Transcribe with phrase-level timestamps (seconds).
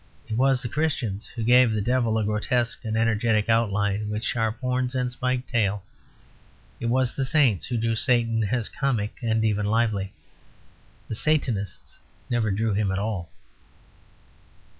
[0.27, 4.59] It was the Christians who gave the Devil a grotesque and energetic outline, with sharp
[4.59, 5.83] horns and spiked tail.
[6.79, 10.11] It was the saints who drew Satan as comic and even lively.
[11.07, 11.99] The Satanists
[12.31, 13.29] never drew him at all.